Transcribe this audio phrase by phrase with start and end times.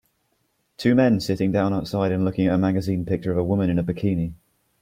[0.77, 3.77] Two men sitting down outside and looking at a magazine picture of a woman in
[3.77, 4.33] a bikini.